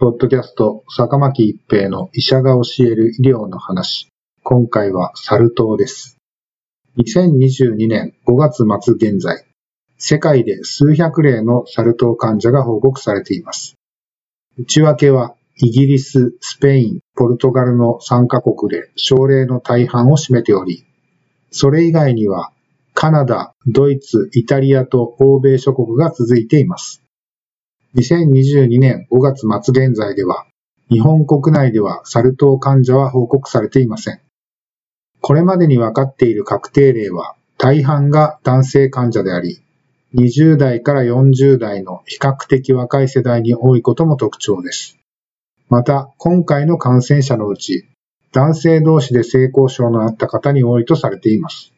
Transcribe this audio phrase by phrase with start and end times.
[0.00, 4.06] ポッドキャスト、坂巻一平の医者が教える医療の話。
[4.44, 6.18] 今回はサル痘です。
[6.98, 9.44] 2022年5月末現在、
[9.96, 13.74] 世界で数百例のサル痘患者が報告されています。
[14.56, 20.84] 内訳は、イギリス、スペイン、ポルトガルの3カ国で症例の大半を占めており、
[21.50, 22.52] それ以外には、
[22.94, 27.02] カナダ、ドイツ、イタリアと欧米諸国が続いています。
[27.96, 30.44] 2022年5月末現在では、
[30.90, 34.20] 日本国内ではサル痘患者は報告されていません。
[35.22, 39.62] これまでに分かっている確定例は、大半が男性患者であり、
[40.14, 44.98] 20代から40代の比較的若い世代に多いことも特徴です。
[45.70, 47.88] また、今回の感染者のうち、
[48.32, 51.72] 男性同士で性交渉のあった方に多いとされています。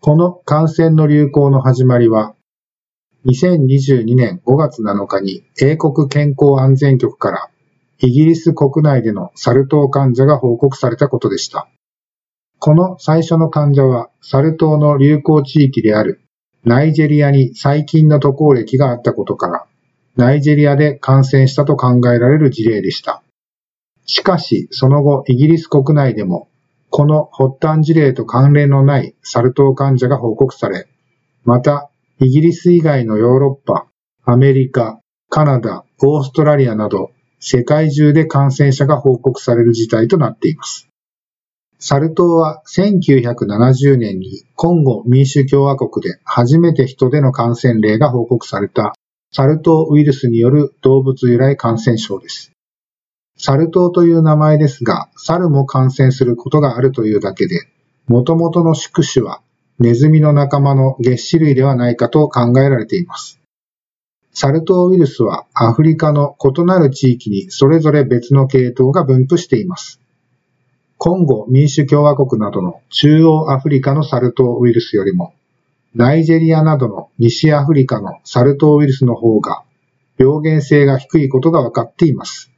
[0.00, 2.34] この感染の流行の始まりは、
[3.26, 7.50] 2022年5月7日に英国健康安全局から
[7.98, 11.68] イギリス国内でのサル痘患者が報告されたことでした。
[12.58, 16.20] この最初の患者はサル痘の流行地域である
[16.64, 19.66] ナイジェリアに最近の渡航歴があったことから、
[20.16, 23.22] ナイジェリアで感染したと考えられる事例でした。
[24.04, 26.48] しかし、その後イギリス国内でも
[26.90, 30.88] この発端事例と関連のないサル痘患者が報告され、
[31.44, 31.88] また、
[32.24, 33.88] イギリス以外のヨーロッパ、
[34.24, 40.86] アメリカ、カナダ、オーストラリアなど、世界中で感染者が報告される事態となっています。
[41.80, 48.92] サル痘は1970年にコンゴ民主共和国で初めて人での感染例が報告された
[49.32, 52.52] サル痘ウイルスによる動物由来感染症です。
[53.36, 57.62] サル痘という名前ですが、猿も感染することがあるというだけで、
[58.06, 59.42] 元々の宿主は
[59.82, 63.40] ネズミの仲間の月種類ではないかと考えられています。
[64.32, 70.00] サル痘ウイルスはアフリカの異なる地域にそれぞれ別の系統が分布しています。
[70.98, 75.34] コンゴ民主共和国などの中央アフリカのサル痘ウイルスよりも、
[75.96, 79.64] ナイジェリアなどの西アフリカのサル痘ウイルスの方が
[80.16, 82.52] 病原性が低いことが分かっています。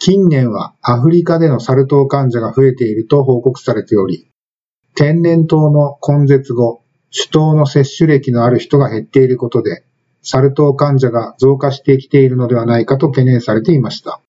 [0.00, 4.31] 近年はアフリカでのサル痘患者が増えていると報告されており、
[4.94, 9.84] 天然痘の根絶後、主痘の接種歴のある人が減っていることで、
[10.22, 14.20] サル痘患者が増加してきているのではないかと懸念されていました。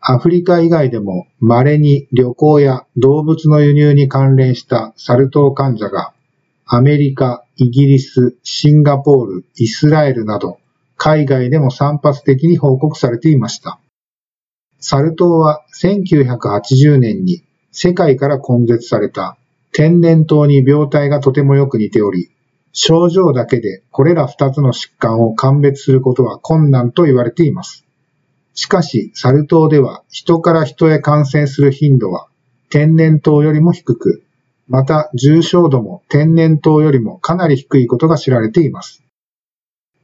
[0.00, 6.12] アフリカ以外でも稀に旅行や動物の輸入に関連したサル痘患者が
[6.66, 10.58] アメリカ、イギリス、シンガポール、イスラエルなど
[10.96, 13.78] 海外でも散発的に報告されていました。
[14.80, 19.38] サル痘は1980年に世界から根絶された
[19.72, 22.30] 天然痘に病態がとてもよく似ており、
[22.72, 27.84] 症状だけでこれら2つの疾患を鑑別することは困難と言われています。
[28.54, 32.28] しかし、サル痘では人から人へ感染する頻度は
[32.70, 34.22] 天然痘よりも低く、
[34.68, 39.02] また重症度も天然痘よりもかなり低いことが知られています。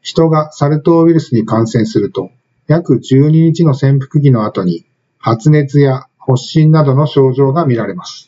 [0.01, 2.31] 人がサル痘ウイルスに感染すると、
[2.67, 4.87] 約12日の潜伏期の後に
[5.19, 8.28] 発熱や発疹などの症状が見られます。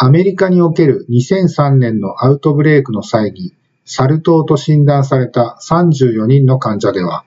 [0.00, 3.52] アメリカにおける2003年のアウトブレイクの際に
[3.84, 7.24] サル痘と診断された34人の患者では、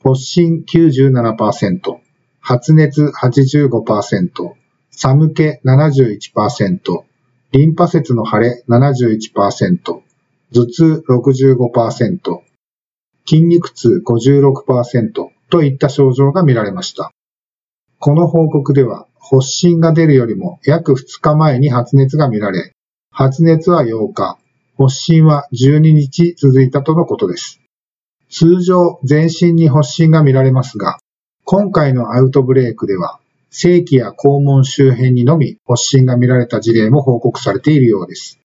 [0.00, 1.80] 発疹97%、
[2.38, 4.52] 発熱85%、
[4.92, 7.02] 寒気71%、
[7.50, 10.02] リンパ節の腫れ71%、
[10.52, 12.18] 頭痛65%、
[13.26, 17.10] 筋肉痛56%といった症状が見られました。
[17.98, 22.72] この報告では、発疹が出るよりも約2日前に発熱が見られ、
[23.10, 24.38] 発熱は8日、
[24.76, 27.60] 発疹は12日続いたとのことです。
[28.28, 30.98] 通常、全身に発疹が見られますが、
[31.44, 33.18] 今回のアウトブレイクでは、
[33.50, 38.40] 正規や肛門周辺にのみ発疹が見られた事例も報告されているようです。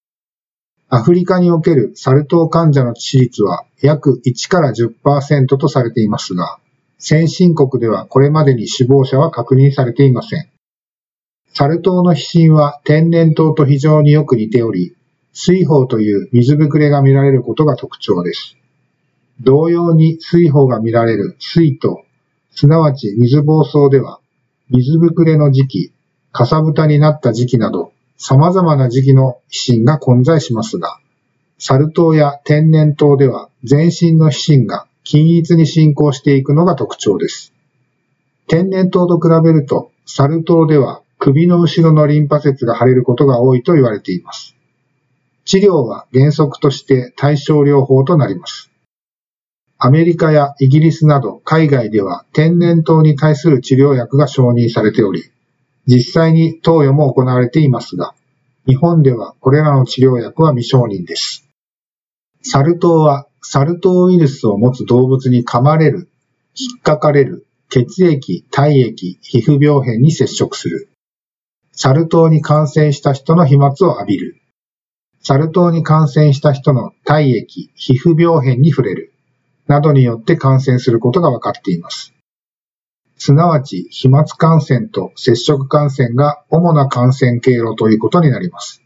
[0.88, 6.60] アフリカにおけるサル痘患者の致死率は約1から10%とされていますが、
[7.00, 10.50] 先進国ではこれまでに死亡者は確認されていません。
[11.54, 14.96] サル痘の皮疹は天然痘と非常によく似ており、
[15.34, 18.56] 水疱という水ぶくれが見られることが特徴です。
[19.42, 22.04] 同様に水疱が見られる水痘、
[22.51, 24.19] すなわち水疱瘡では、
[24.69, 25.92] 水ぶくれの時期、
[26.31, 31.00] かさぶたになった時期など、様々な時期の皮疹が混在しますが、
[31.57, 37.54] サル痘や天然痘では全身の皮疹が均一に進行していくのが特徴です。
[38.48, 44.56] 天然痘と比べると、サル痘では首の後ろのリンパ節が腫れることが多いと言われています。
[45.44, 48.71] 治療は原則として対症療法となります。
[49.77, 55.24] アメリカやイギリスなど海外では天然痘に対する治療薬が承認されており、
[55.88, 58.13] 実際に投与も行われていますが、
[58.65, 61.50] 日本ではこれらの治療薬は未承認です。
[62.42, 66.07] サル痘はサル痘ウイルスを持つ動物に噛まれる、
[66.56, 70.89] 引っかかれる、血液、体液、皮膚病変に接触する。
[71.81, 74.42] サル痘に感染した人の飛沫を浴びる。
[75.22, 79.14] サル痘に感染した人の体液、皮膚病変に触れる。
[79.66, 82.14] などによって感染することが分かっています。
[83.18, 88.82] すなわち、飛沫感染と接触感染が主な感染経路ということになります。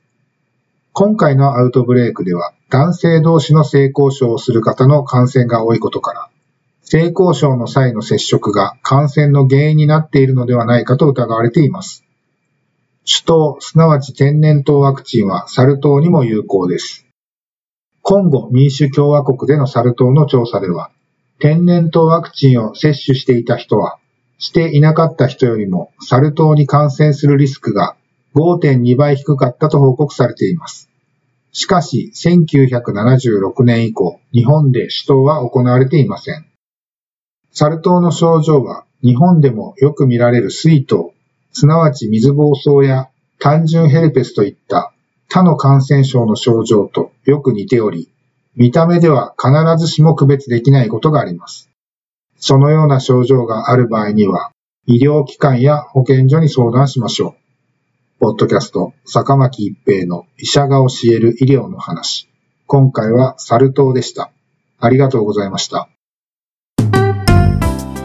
[0.91, 6.29] 今回のアウトブレイクでは、男性同士の性交渉をする方の感染が多いことから、
[6.83, 12.03] 性交渉の際の接触が感染の原因になっているのではないかと疑われています。
[13.05, 17.05] 首都、すなわち天然痘ワクチンはサル痘にも有効です。
[18.01, 20.89] コンゴ民主共和国でのサル痘の調査では、
[21.39, 23.97] 天然痘ワクチンを接種していた人は、
[24.37, 27.95] していなかった人よりもサル痘に感染するリスクが
[28.35, 30.89] 5.2倍低かったと報告されています。
[31.51, 36.45] しかし、1976年以降、日本で首都は行われていません。
[37.51, 41.12] サル痘の症状は、日本でもよく見られる水痘、
[41.53, 43.09] すなわち水疱瘡や
[43.39, 44.93] 単純ヘルペスといった
[45.29, 48.09] 他の感染症の症状とよく似ており、
[48.55, 49.51] 見た目では必
[49.83, 51.69] ずしも区別できないことがあります。
[52.37, 54.51] そのような症状がある場合には、
[54.85, 58.19] 医療機関や保健所に相談しましょう。
[58.19, 62.29] ポッドキャスト、坂巻一平の医者が教える医療の話。
[62.67, 64.31] 今回はサル痘でした。
[64.79, 65.89] ありがとうございました。